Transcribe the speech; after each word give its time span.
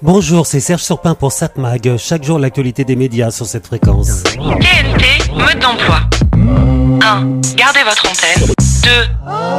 Bonjour, 0.00 0.46
c'est 0.46 0.60
Serge 0.60 0.82
Surpin 0.82 1.16
pour 1.16 1.32
SatMag. 1.32 1.96
Chaque 1.96 2.22
jour, 2.22 2.38
l'actualité 2.38 2.84
des 2.84 2.94
médias 2.94 3.32
sur 3.32 3.46
cette 3.46 3.66
fréquence. 3.66 4.22
TNT, 4.22 5.32
mode 5.32 5.58
d'emploi. 5.58 6.02
1. 6.34 7.40
Gardez 7.56 7.82
votre 7.82 8.06
antenne. 8.08 8.46
2. 8.46 8.90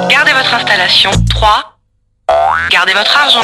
Gardez 0.09 0.31
votre 0.31 0.53
installation. 0.53 1.11
3. 1.29 1.77
Gardez 2.71 2.93
votre 2.93 3.17
argent. 3.17 3.41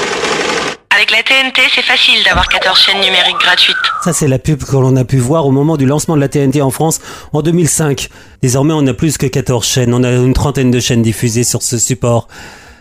Avec 0.96 1.12
la 1.12 1.22
TNT, 1.22 1.64
c'est 1.76 1.82
facile 1.82 2.24
d'avoir 2.24 2.48
14 2.48 2.80
chaînes 2.80 3.02
numériques 3.02 3.40
gratuites. 3.42 3.76
Ça, 4.02 4.14
c'est 4.14 4.30
la 4.30 4.40
pub 4.40 4.64
que 4.64 4.78
l'on 4.78 4.96
a 4.96 5.04
pu 5.04 5.18
voir 5.18 5.46
au 5.46 5.52
moment 5.52 5.76
du 5.76 5.86
lancement 5.86 6.16
de 6.16 6.22
la 6.22 6.30
TNT 6.30 6.62
en 6.62 6.72
France 6.72 7.02
en 7.34 7.42
2005. 7.42 8.08
Désormais, 8.42 8.74
on 8.74 8.88
a 8.88 8.94
plus 8.94 9.18
que 9.18 9.26
14 9.26 9.68
chaînes. 9.68 9.94
On 9.94 10.06
a 10.06 10.12
une 10.12 10.34
trentaine 10.34 10.72
de 10.72 10.80
chaînes 10.80 11.02
diffusées 11.02 11.44
sur 11.44 11.62
ce 11.62 11.78
support. 11.78 12.30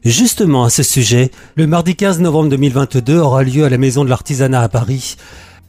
Justement, 0.04 0.64
à 0.64 0.70
ce 0.70 0.82
sujet, 0.82 1.30
le 1.56 1.66
mardi 1.66 1.96
15 1.96 2.20
novembre 2.20 2.50
2022 2.50 3.18
aura 3.18 3.42
lieu 3.42 3.64
à 3.64 3.70
la 3.70 3.78
Maison 3.78 4.04
de 4.04 4.10
l'Artisanat 4.10 4.60
à 4.60 4.68
Paris 4.68 5.16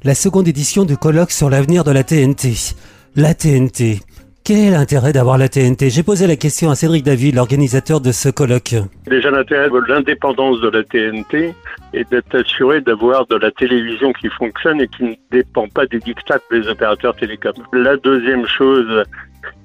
la 0.06 0.14
seconde 0.14 0.48
édition 0.48 0.84
du 0.86 0.98
colloque 0.98 1.32
sur 1.32 1.50
l'avenir 1.50 1.84
de 1.84 1.92
la 1.92 2.04
TNT. 2.04 2.76
La 3.16 3.34
TNT. 3.34 4.02
Quel 4.44 4.58
est 4.58 4.70
l'intérêt 4.70 5.14
d'avoir 5.14 5.40
la 5.40 5.50
TNT 5.50 5.90
J'ai 5.90 6.04
posé 6.04 6.28
la 6.28 6.36
question 6.36 6.70
à 6.70 6.76
Cédric 6.76 7.04
David, 7.04 7.34
l'organisateur 7.36 8.02
de 8.02 8.12
ce 8.12 8.30
colloque. 8.30 8.76
Déjà 9.08 9.32
l'intérêt 9.32 9.68
de 9.70 9.92
l'indépendance 9.92 10.62
de 10.62 10.70
la 10.70 10.84
TNT 10.84 11.56
est 11.94 12.12
d'être 12.12 12.38
assuré 12.38 12.82
d'avoir 12.82 13.26
de 13.26 13.38
la 13.38 13.50
télévision 13.50 14.14
qui 14.14 14.30
fonctionne 14.30 14.80
et 14.80 14.88
qui 14.88 15.04
ne 15.06 15.16
dépend 15.32 15.68
pas 15.70 15.88
des 15.88 16.00
dictats 16.00 16.38
des 16.52 16.68
opérateurs 16.68 17.16
télécoms. 17.16 17.54
La 17.74 17.98
deuxième 17.98 18.46
chose, 18.46 19.06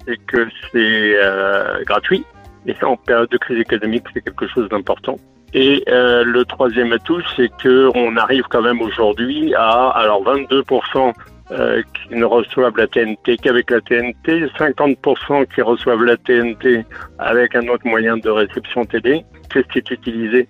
c'est 0.06 0.16
que 0.26 0.46
c'est 0.73 1.16
euh, 1.23 1.84
gratuit. 1.84 2.24
Et 2.66 2.74
en 2.82 2.96
période 2.96 3.30
de 3.30 3.38
crise 3.38 3.60
économique, 3.60 4.05
c'est 4.12 4.23
quelque 4.23 4.46
chose 4.46 4.68
d'important. 4.68 5.16
Et 5.52 5.82
euh, 5.88 6.23
le 6.24 6.45
troisième 6.45 6.92
atout, 6.92 7.20
c'est 7.37 7.51
que 7.62 7.91
on 7.95 8.16
arrive 8.16 8.45
quand 8.48 8.62
même 8.62 8.80
aujourd'hui 8.80 9.52
à 9.55 9.88
alors 9.88 10.23
22% 10.23 11.12
euh, 11.52 11.82
qui 11.95 12.15
ne 12.15 12.24
reçoivent 12.24 12.76
la 12.76 12.87
TNT 12.87 13.37
qu'avec 13.38 13.71
la 13.71 13.80
TNT, 13.80 14.46
50% 14.57 15.52
qui 15.52 15.62
reçoivent 15.62 16.04
la 16.04 16.16
TNT 16.16 16.84
avec 17.18 17.57
un 17.57 17.66
autre 17.66 17.84
moyen 17.84 18.16
de 18.16 18.30
réception 18.30 18.84
télé. 18.84 19.24
Qu'est-ce 19.52 19.66
qui 19.66 19.79
est 19.79 19.90
utilisé 19.90 20.46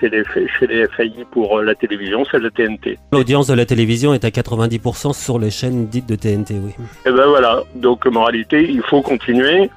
chez 0.00 0.08
les, 0.08 0.24
chez 0.24 0.66
les 0.66 0.86
FAI 0.88 1.12
pour 1.32 1.58
euh, 1.58 1.64
la 1.64 1.74
télévision 1.74 2.24
C'est 2.30 2.38
la 2.38 2.48
TNT. 2.48 2.98
L'audience 3.12 3.48
de 3.48 3.54
la 3.54 3.66
télévision 3.66 4.14
est 4.14 4.24
à 4.24 4.30
90% 4.30 5.12
sur 5.12 5.38
les 5.38 5.50
chaînes 5.50 5.86
dites 5.88 6.08
de 6.08 6.14
TNT, 6.14 6.54
oui. 6.54 6.72
Et 7.04 7.10
ben 7.10 7.26
voilà, 7.26 7.62
donc 7.74 8.06
moralité, 8.06 8.66
il 8.70 8.80
faut 8.80 9.02
continuer. 9.02 9.68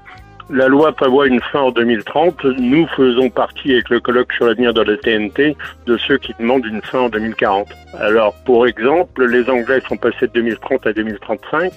La 0.52 0.68
loi 0.68 0.92
prévoit 0.92 1.28
une 1.28 1.40
fin 1.40 1.62
en 1.62 1.72
2030. 1.72 2.44
Nous 2.44 2.86
faisons 2.88 3.30
partie, 3.30 3.72
avec 3.72 3.90
le 3.90 4.02
colloque 4.02 4.34
sur 4.34 4.48
l'avenir 4.48 4.74
de 4.74 4.82
la 4.82 4.98
TNT, 4.98 5.56
de 5.86 5.98
ceux 5.98 6.18
qui 6.18 6.34
demandent 6.38 6.66
une 6.66 6.82
fin 6.82 7.00
en 7.00 7.10
2040. 7.10 7.70
Alors, 7.98 8.34
pour 8.46 8.68
exemple, 8.68 9.26
les 9.26 9.50
Anglais 9.50 9.82
sont 9.88 9.96
passés 9.96 10.28
de 10.28 10.34
2030 10.34 10.88
à 10.88 10.94
2035. 10.94 11.72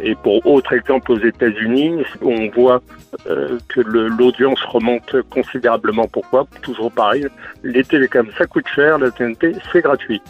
Et 0.00 0.14
pour 0.14 0.46
autre 0.46 0.72
exemple, 0.74 1.10
aux 1.10 1.18
États-Unis, 1.18 2.04
on 2.22 2.48
voit 2.50 2.82
euh, 3.28 3.58
que 3.68 3.80
l'audience 3.80 4.60
remonte 4.62 5.16
considérablement. 5.30 6.06
Pourquoi? 6.06 6.46
Toujours 6.62 6.92
pareil, 6.92 7.26
les 7.64 7.82
télécoms, 7.82 8.28
ça 8.38 8.46
coûte 8.46 8.66
cher, 8.72 8.98
la 8.98 9.10
TNT, 9.10 9.56
c'est 9.72 9.82
gratuit. 9.82 10.22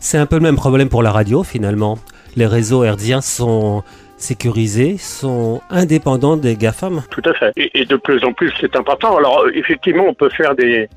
C'est 0.00 0.18
un 0.18 0.26
peu 0.26 0.36
le 0.36 0.42
même 0.42 0.56
problème 0.56 0.88
pour 0.88 1.04
la 1.04 1.12
radio, 1.12 1.44
finalement. 1.44 1.98
Les 2.34 2.46
réseaux 2.46 2.82
herdiens 2.82 3.20
sont 3.20 3.84
sécurisés 4.22 4.96
sont 4.98 5.60
indépendants 5.70 6.36
des 6.36 6.56
GAFAM. 6.56 7.02
Tout 7.10 7.22
à 7.24 7.34
fait. 7.34 7.52
Et, 7.56 7.84
de 7.84 7.96
plus 7.96 8.24
en 8.24 8.32
plus, 8.32 8.52
c'est 8.60 8.76
important. 8.76 9.16
Alors, 9.16 9.46
effectivement, 9.52 10.04
on 10.08 10.14
peut 10.14 10.30
faire 10.30 10.54
des, 10.54 10.88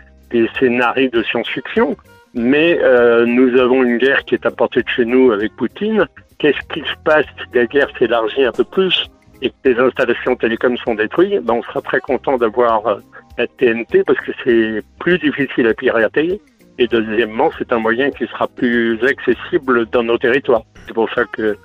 scénarios 0.60 1.10
de 1.12 1.24
science-fiction, 1.24 1.96
mais 2.34 2.78
euh, 2.82 3.26
nous 3.26 3.58
avons 3.60 3.84
une 3.84 3.98
guerre 3.98 4.24
qui 4.26 4.36
est 4.36 4.46
à 4.46 4.50
de 4.50 4.84
chez 4.96 5.06
nous 5.06 5.32
avec 5.32 5.56
Poutine. 5.56 6.06
Qu'est-ce 6.40 6.60
qui 6.74 6.82
se 6.82 6.96
passe 7.04 7.26
si 7.38 7.58
la 7.58 7.66
guerre 7.66 7.88
s'élargit 7.98 8.44
un 8.44 8.52
peu 8.52 8.66
plus 8.66 9.06
et 9.42 9.50
que 9.50 9.56
les 9.70 9.80
installations 9.80 10.36
télécom 10.36 10.76
sont 10.78 10.96
détruites? 10.96 11.42
Ben 11.44 11.54
On 11.54 11.64
sera 11.64 11.82
très 11.82 12.02
content 12.02 12.38
d'avoir 12.38 12.86
euh, 12.88 12.98
la 13.38 13.48
TNT 13.48 14.04
parce 14.04 14.20
que 14.20 14.32
c'est 14.44 14.84
plus 15.00 15.18
difficile 15.18 15.68
à 15.68 15.74
pirater. 15.74 16.42
Et 16.78 16.88
deuxièmement, 16.88 17.52
c'est 17.58 17.72
un 17.72 17.80
moyen 17.80 18.12
qui 18.12 18.28
sera 18.28 18.48
plus 18.50 19.02
accessible 19.04 19.86
dans 19.92 20.04
nos 20.04 20.18
territoires. 20.18 20.64
C'est 20.86 20.94
pour 20.94 21.10
ça 21.14 21.24
que 21.32 21.58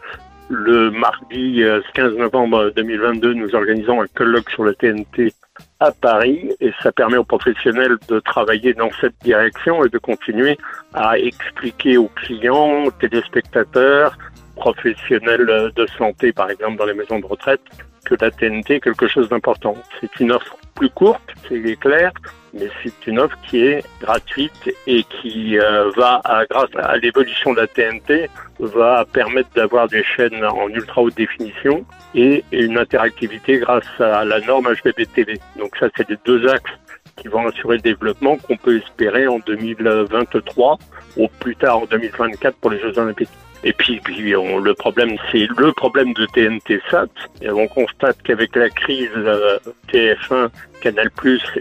le 0.51 0.91
mardi 0.91 1.63
15 1.95 2.13
euh, 2.13 2.19
novembre 2.19 2.73
2022, 2.75 3.35
nous 3.35 3.55
organisons 3.55 4.03
un 4.03 4.07
colloque 4.09 4.51
sur 4.51 4.65
la 4.65 4.75
TNT 4.75 5.33
à 5.79 5.93
Paris 5.93 6.51
et 6.61 6.73
ça 6.83 6.91
permet 6.91 7.17
aux 7.17 7.25
professionnels 7.25 7.97
de 8.09 8.19
travailler 8.19 8.75
dans 8.75 8.91
cette 9.01 9.15
direction 9.23 9.85
et 9.85 9.89
de 9.89 9.99
continuer 9.99 10.59
à 10.93 11.19
expliquer 11.19 11.97
aux 11.99 12.09
clients, 12.09 12.91
téléspectateurs, 12.99 14.19
professionnels 14.57 15.73
de 15.75 15.87
santé 15.97 16.33
par 16.33 16.51
exemple 16.51 16.79
dans 16.79 16.87
les 16.87 16.95
maisons 16.95 17.21
de 17.21 17.27
retraite 17.27 17.63
que 18.05 18.17
la 18.21 18.33
TNT 18.33 18.75
est 18.75 18.81
quelque 18.81 19.07
chose 19.07 19.29
d'important. 19.29 19.77
C'est 20.01 20.19
une 20.19 20.33
offre 20.33 20.57
plus 20.81 20.89
courte, 20.89 21.31
c'est 21.47 21.77
clair, 21.77 22.11
mais 22.55 22.71
c'est 22.83 23.07
une 23.07 23.19
offre 23.19 23.37
qui 23.47 23.59
est 23.67 23.85
gratuite 24.01 24.75
et 24.87 25.05
qui 25.05 25.59
euh, 25.59 25.91
va, 25.95 26.23
grâce 26.49 26.71
à 26.77 26.97
l'évolution 26.97 27.53
de 27.53 27.61
la 27.61 27.67
TNT, 27.67 28.31
va 28.61 29.05
permettre 29.05 29.51
d'avoir 29.55 29.89
des 29.89 30.03
chaînes 30.03 30.43
en 30.43 30.69
ultra 30.69 31.03
haute 31.03 31.15
définition 31.15 31.85
et 32.15 32.43
une 32.51 32.79
interactivité 32.79 33.59
grâce 33.59 33.85
à 33.99 34.25
la 34.25 34.41
norme 34.41 34.73
HBB-TV. 34.73 35.39
Donc 35.59 35.77
ça, 35.79 35.89
c'est 35.95 36.09
les 36.09 36.17
deux 36.25 36.49
axes 36.49 36.73
qui 37.19 37.29
vont 37.29 37.47
assurer 37.47 37.77
le 37.77 37.83
développement 37.83 38.39
qu'on 38.39 38.57
peut 38.57 38.79
espérer 38.79 39.27
en 39.27 39.39
2023 39.41 40.79
ou 41.19 41.29
plus 41.41 41.57
tard 41.57 41.81
en 41.81 41.85
2024 41.85 42.57
pour 42.57 42.71
les 42.71 42.81
Jeux 42.81 42.99
Olympiques. 42.99 43.29
Et 43.63 43.73
puis, 43.73 44.01
puis 44.01 44.31
le 44.31 44.73
problème, 44.73 45.17
c'est 45.31 45.47
le 45.59 45.73
problème 45.73 46.13
de 46.15 46.27
TNT 46.27 46.81
Sat. 46.91 47.09
Et 47.43 47.51
on 47.51 47.69
constate 47.69 48.17
qu'avec 48.23 48.57
la 48.57 48.71
crise 48.71 49.11
euh, 49.17 49.59
TF1, 49.93 50.49
Canal+, 50.81 51.11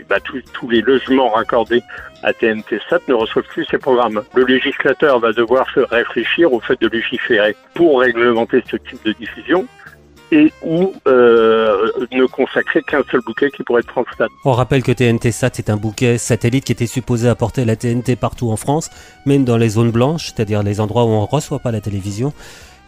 bah, 0.09 0.17
tous 0.19 0.69
les 0.69 0.81
logements 0.81 1.29
raccordés 1.29 1.81
à 2.23 2.33
TNT 2.33 2.79
Sat 2.89 2.99
ne 3.07 3.13
reçoivent 3.13 3.47
plus 3.47 3.65
ces 3.69 3.77
programmes. 3.77 4.23
Le 4.33 4.45
législateur 4.45 5.19
va 5.19 5.33
devoir 5.33 5.69
se 5.73 5.81
réfléchir 5.81 6.53
au 6.53 6.59
fait 6.59 6.79
de 6.79 6.87
légiférer 6.87 7.55
pour 7.73 7.99
réglementer 7.99 8.63
ce 8.69 8.77
type 8.77 9.03
de 9.05 9.11
diffusion 9.13 9.67
et 10.31 10.51
ou 10.63 10.93
euh, 11.07 11.91
ne 12.11 12.25
consacrer 12.25 12.81
qu'un 12.81 13.03
seul 13.09 13.21
bouquet 13.21 13.49
qui 13.51 13.63
pourrait 13.63 13.81
être 13.81 13.91
France 13.91 14.07
On 14.45 14.51
rappelle 14.51 14.83
que 14.83 14.91
TNT 14.91 15.31
Sat 15.31 15.51
est 15.57 15.69
un 15.69 15.77
bouquet 15.77 16.17
satellite 16.17 16.65
qui 16.65 16.71
était 16.71 16.87
supposé 16.87 17.29
apporter 17.29 17.65
la 17.65 17.75
TNT 17.75 18.15
partout 18.15 18.49
en 18.49 18.57
France, 18.57 18.89
même 19.25 19.45
dans 19.45 19.57
les 19.57 19.69
zones 19.69 19.91
blanches, 19.91 20.27
c'est-à-dire 20.27 20.63
les 20.63 20.79
endroits 20.79 21.05
où 21.05 21.09
on 21.09 21.21
ne 21.21 21.27
reçoit 21.27 21.59
pas 21.59 21.71
la 21.71 21.81
télévision. 21.81 22.33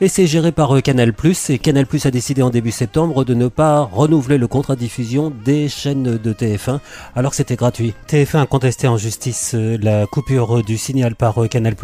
Et 0.04 0.08
c'est 0.08 0.26
géré 0.26 0.52
par 0.52 0.76
euh, 0.76 0.82
Canal+, 0.82 1.14
et 1.50 1.60
Canal+, 1.60 1.86
a 2.06 2.10
décidé 2.10 2.42
en 2.42 2.50
début 2.50 2.72
septembre 2.72 3.24
de 3.24 3.36
ne 3.36 3.48
pas 3.48 3.82
renouveler 3.82 4.40
le 4.40 4.48
contrat 4.48 4.74
de 4.74 4.80
diffusion 4.80 5.32
des 5.46 5.70
chaînes 5.70 6.18
de 6.18 6.34
TF1, 6.34 6.80
alors 7.16 7.30
que 7.30 7.38
c'était 7.38 7.56
gratuit. 7.56 7.94
TF1 8.10 8.42
a 8.42 8.46
contesté 8.48 8.88
en 8.88 8.98
justice 8.98 9.52
euh, 9.54 9.78
la 9.80 10.08
coupure 10.08 10.64
du 10.64 10.80
signal 10.80 11.16
par 11.16 11.48
Canal+. 11.48 11.76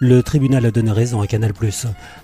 Le 0.00 0.22
tribunal 0.22 0.64
a 0.64 0.70
donné 0.70 0.90
raison 0.90 1.20
à 1.20 1.26
Canal+. 1.26 1.52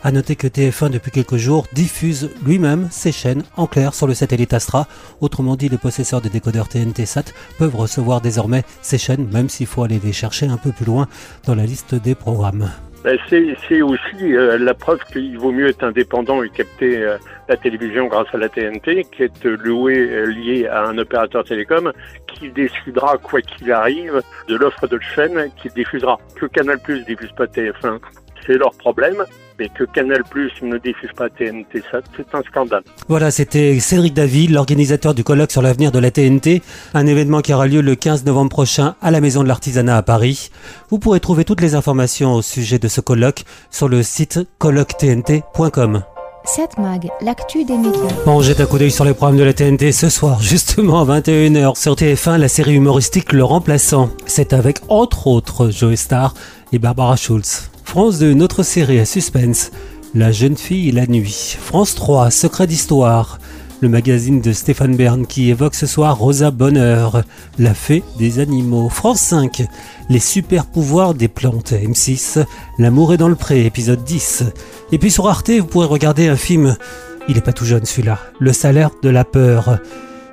A 0.03 0.11
noter 0.11 0.37
que 0.37 0.47
TF1 0.47 0.89
depuis 0.89 1.11
quelques 1.11 1.37
jours 1.37 1.67
diffuse 1.75 2.31
lui-même 2.43 2.89
ses 2.91 3.13
chaînes 3.13 3.43
en 3.59 3.67
clair 3.67 3.93
sur 3.93 4.07
le 4.07 4.15
satellite 4.15 4.55
Astra. 4.55 4.89
Autrement 5.21 5.57
dit, 5.57 5.69
les 5.69 5.77
possesseurs 5.77 6.23
des 6.23 6.31
décodeurs 6.31 6.69
TNT 6.69 7.05
Sat 7.05 7.25
peuvent 7.59 7.77
recevoir 7.77 8.23
désormais 8.23 8.65
ces 8.81 8.97
chaînes, 8.97 9.29
même 9.31 9.51
s'il 9.51 9.67
faut 9.67 9.83
aller 9.83 10.01
les 10.03 10.15
chercher 10.15 10.47
un 10.47 10.57
peu 10.57 10.73
plus 10.73 10.87
loin 10.87 11.09
dans 11.45 11.55
la 11.55 11.67
liste 11.67 11.95
des 11.95 12.15
programmes. 12.15 12.71
Ben, 13.05 13.19
c'est 13.29 13.83
aussi 13.83 14.35
euh, 14.35 14.57
la 14.57 14.73
preuve 14.73 14.99
qu'il 15.13 15.39
vaut 15.39 15.53
mieux 15.53 15.69
être 15.69 15.85
indépendant 15.85 16.43
et 16.43 16.49
capter 16.49 17.03
euh, 17.03 17.19
la 17.51 17.57
télévision 17.59 18.07
grâce 18.07 18.29
à 18.33 18.39
la 18.39 18.49
TNT 18.49 19.05
qu'être 19.05 19.47
loué 19.47 19.99
euh, 19.99 20.25
lié 20.25 20.67
à 20.67 20.87
un 20.87 20.97
opérateur 20.97 21.45
télécom 21.45 21.93
qui 22.27 22.49
décidera, 22.49 23.19
quoi 23.19 23.43
qu'il 23.43 23.71
arrive, 23.73 24.23
de 24.49 24.57
l'offre 24.57 24.87
de 24.87 24.99
chaîne 24.99 25.51
qu'il 25.61 25.73
diffusera. 25.73 26.19
Que 26.35 26.47
Canal 26.47 26.79
Plus 26.79 27.05
diffuse 27.05 27.31
pas 27.33 27.45
TF1, 27.45 28.01
c'est 28.47 28.59
leur 28.59 28.73
problème 28.73 29.25
mais 29.59 29.69
que 29.69 29.85
Canal 29.85 30.23
Plus 30.29 30.51
ne 30.63 30.79
diffuse 30.79 31.11
pas 31.17 31.29
TNT, 31.29 31.83
ça, 31.91 32.01
c'est 32.17 32.35
un 32.35 32.43
scandale. 32.43 32.83
Voilà, 33.09 33.31
c'était 33.31 33.79
Cédric 33.79 34.15
David, 34.15 34.51
l'organisateur 34.51 35.15
du 35.15 35.25
colloque 35.25 35.53
sur 35.53 35.63
l'avenir 35.63 35.93
de 35.93 35.99
la 35.99 36.11
TNT, 36.11 36.63
un 36.95 37.07
événement 37.07 37.41
qui 37.41 37.55
aura 37.55 37.67
lieu 37.67 37.81
le 37.81 37.95
15 37.95 38.25
novembre 38.25 38.51
prochain 38.51 38.97
à 39.01 39.11
la 39.11 39.21
Maison 39.21 39.43
de 39.43 39.49
l'Artisanat 39.49 39.97
à 39.97 40.03
Paris. 40.03 40.51
Vous 40.91 40.99
pourrez 40.99 41.21
trouver 41.21 41.45
toutes 41.45 41.61
les 41.61 41.75
informations 41.75 42.35
au 42.35 42.43
sujet 42.43 42.79
de 42.79 42.89
ce 42.89 43.01
colloque 43.01 43.45
sur 43.71 43.89
le 43.89 44.03
site 44.03 44.41
colloquetnt.com. 44.59 46.03
7 46.47 46.77
Mag, 46.77 47.09
l'actu 47.23 47.65
des 47.65 47.77
médias. 47.77 48.13
Bon, 48.27 48.43
jette 48.43 48.61
un 48.61 48.67
coup 48.67 48.77
d'œil 48.77 48.91
sur 48.91 49.07
les 49.07 49.15
programmes 49.15 49.39
de 49.39 49.45
la 49.45 49.55
TNT 49.55 49.93
ce 49.93 50.11
soir, 50.11 50.43
justement 50.43 51.01
à 51.01 51.21
21h 51.21 51.75
sur 51.81 51.95
TF1, 51.95 52.37
la 52.37 52.49
série 52.49 52.75
humoristique 52.75 53.33
Le 53.33 53.45
Remplaçant. 53.45 54.11
C'est 54.27 54.53
avec 54.53 54.81
entre 54.89 55.27
autres 55.27 55.71
Joe 55.71 55.95
Star 55.95 56.35
et 56.73 56.79
Barbara 56.79 57.17
Schulz. 57.17 57.71
France 57.95 58.19
2, 58.19 58.35
notre 58.35 58.65
série 58.65 58.99
à 58.99 59.05
suspense. 59.05 59.71
La 60.17 60.33
jeune 60.33 60.57
fille 60.57 60.89
et 60.89 60.93
la 60.93 61.07
nuit. 61.07 61.57
France 61.61 61.95
3, 61.95 62.29
secret 62.33 62.67
d'histoire. 62.67 63.39
le 63.81 63.89
magazine 63.89 64.41
de 64.41 64.53
Stéphane 64.53 64.97
Bern 64.97 65.25
qui 65.29 65.49
évoque 65.49 65.77
ce 65.77 65.87
soir 65.87 66.19
Rosa 66.19 66.51
Bonheur, 66.51 67.23
la 67.57 67.73
fée 67.73 68.03
des 68.19 68.41
animaux. 68.41 68.89
France 68.89 69.21
5, 69.21 69.63
les 70.11 70.19
super 70.19 70.67
pouvoirs 70.67 71.15
des 71.15 71.29
plantes. 71.29 71.71
M6, 71.71 72.45
l'amour 72.81 73.15
est 73.15 73.17
dans 73.17 73.29
le 73.29 73.37
pré, 73.37 73.65
épisode 73.65 74.03
10. 74.03 74.43
Et 74.91 74.99
puis 74.99 75.13
sur 75.13 75.29
Arte, 75.29 75.51
vous 75.51 75.67
pourrez 75.67 75.87
regarder 75.87 76.27
un 76.27 76.37
film, 76.37 76.77
il 77.29 77.39
est 77.39 77.43
pas 77.43 77.53
tout 77.53 77.65
jeune 77.65 77.85
celui-là, 77.85 78.19
Le 78.41 78.53
salaire 78.53 78.91
de 79.05 79.09
la 79.09 79.23
peur. 79.23 79.79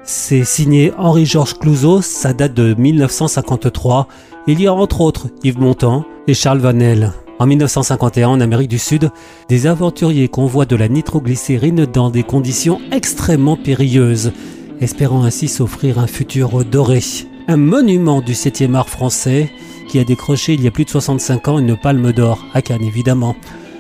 C'est 0.04 0.46
signé 0.46 0.94
Henri-Georges 0.98 1.60
Clouzot, 1.60 2.02
ça 2.02 2.34
date 2.34 2.56
de 2.56 2.74
1953. 2.74 4.08
Il 4.48 4.60
y 4.60 4.66
a 4.66 4.74
entre 4.74 5.02
autres 5.02 5.28
Yves 5.44 5.60
Montand 5.60 6.06
et 6.25 6.34
Charles 6.34 6.58
Vanel. 6.58 7.13
En 7.41 7.47
1951, 7.47 8.27
en 8.27 8.39
Amérique 8.39 8.69
du 8.69 8.77
Sud, 8.77 9.09
des 9.49 9.65
aventuriers 9.65 10.27
convoient 10.27 10.67
de 10.67 10.75
la 10.75 10.88
nitroglycérine 10.88 11.88
dans 11.88 12.11
des 12.11 12.21
conditions 12.21 12.79
extrêmement 12.91 13.57
périlleuses, 13.57 14.31
espérant 14.79 15.23
ainsi 15.23 15.47
s'offrir 15.47 15.97
un 15.97 16.05
futur 16.05 16.63
doré. 16.63 16.99
Un 17.47 17.57
monument 17.57 18.21
du 18.21 18.33
7e 18.33 18.75
art 18.75 18.89
français 18.89 19.49
qui 19.89 19.97
a 19.97 20.03
décroché 20.03 20.53
il 20.53 20.61
y 20.61 20.67
a 20.67 20.71
plus 20.71 20.85
de 20.85 20.91
65 20.91 21.47
ans 21.47 21.57
une 21.57 21.75
palme 21.75 22.11
d'or, 22.11 22.45
à 22.53 22.61
Cannes 22.61 22.83
évidemment. 22.83 23.35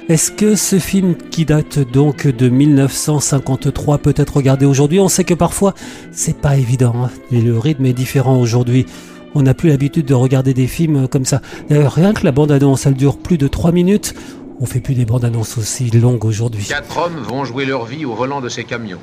Est-ce 0.09 0.31
que 0.31 0.55
ce 0.55 0.79
film 0.79 1.13
qui 1.15 1.45
date 1.45 1.77
donc 1.77 2.25
de 2.25 2.49
1953 2.49 3.99
peut 3.99 4.15
être 4.17 4.37
regardé 4.37 4.65
aujourd'hui? 4.65 4.99
On 4.99 5.07
sait 5.07 5.23
que 5.23 5.35
parfois 5.35 5.75
c'est 6.11 6.41
pas 6.41 6.57
évident, 6.57 6.95
hein, 6.97 7.11
le 7.31 7.59
rythme 7.59 7.85
est 7.85 7.93
différent 7.93 8.39
aujourd'hui. 8.39 8.87
On 9.33 9.43
n'a 9.43 9.53
plus 9.53 9.69
l'habitude 9.69 10.05
de 10.05 10.13
regarder 10.13 10.53
des 10.53 10.67
films 10.67 11.07
comme 11.07 11.23
ça. 11.25 11.41
D'ailleurs, 11.69 11.93
rien 11.93 12.13
que 12.13 12.25
la 12.25 12.33
bande-annonce, 12.33 12.85
elle 12.85 12.95
dure 12.95 13.17
plus 13.17 13.37
de 13.37 13.47
3 13.47 13.71
minutes. 13.71 14.13
On 14.59 14.65
fait 14.65 14.81
plus 14.81 14.93
des 14.93 15.05
bandes-annonces 15.05 15.57
aussi 15.57 15.89
longues 15.89 16.25
aujourd'hui. 16.25 16.65
Quatre 16.65 16.97
hommes 16.97 17.17
vont 17.17 17.45
jouer 17.45 17.65
leur 17.65 17.85
vie 17.85 18.05
au 18.05 18.13
volant 18.13 18.41
de 18.41 18.49
ces 18.49 18.65
camions. 18.65 18.99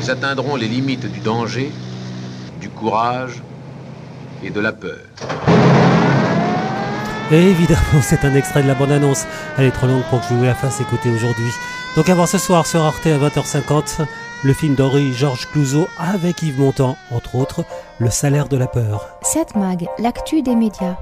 Ils 0.00 0.10
atteindront 0.10 0.54
les 0.54 0.68
limites 0.68 1.10
du 1.10 1.18
danger, 1.20 1.72
du 2.60 2.68
courage 2.68 3.42
et 4.44 4.50
de 4.50 4.60
la 4.60 4.72
peur. 4.72 5.00
Et 7.30 7.42
évidemment, 7.42 8.00
c'est 8.00 8.24
un 8.24 8.34
extrait 8.34 8.62
de 8.62 8.68
la 8.68 8.74
bande-annonce. 8.74 9.26
Elle 9.58 9.66
est 9.66 9.70
trop 9.72 9.88
longue 9.88 10.04
pour 10.08 10.20
que 10.20 10.26
je 10.30 10.34
vous 10.34 10.44
la 10.44 10.54
fasse 10.54 10.80
écouter 10.80 11.10
aujourd'hui. 11.10 11.50
Donc 11.96 12.08
à 12.08 12.14
voir 12.14 12.28
ce 12.28 12.38
soir 12.38 12.64
sur 12.64 12.80
Arte 12.80 13.06
à 13.06 13.18
20h50 13.18 14.06
le 14.44 14.52
film 14.52 14.74
d'Henri 14.74 15.12
Georges 15.12 15.46
Clouzot 15.50 15.88
avec 15.98 16.42
Yves 16.42 16.60
Montand, 16.60 16.96
entre 17.10 17.34
autres, 17.34 17.64
Le 17.98 18.10
salaire 18.10 18.48
de 18.48 18.56
la 18.56 18.68
peur. 18.68 19.08
7 19.22 19.56
Mag, 19.56 19.86
l'actu 19.98 20.42
des 20.42 20.54
médias. 20.54 20.96